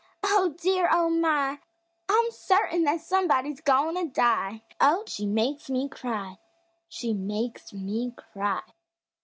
Oh, 0.23 0.55
dear! 0.59 0.89
Oh, 0.91 1.11
my! 1.11 1.59
I'm 2.09 2.31
certain 2.31 2.87
'at 2.87 3.01
somebody's 3.01 3.61
goin' 3.61 3.93
to 3.93 4.07
die!" 4.11 4.63
Oh, 4.79 5.03
she 5.05 5.27
makes 5.27 5.69
me 5.69 5.89
cry 5.89 6.39
She 6.89 7.13
makes 7.13 7.71
me 7.71 8.11
cry! 8.17 8.63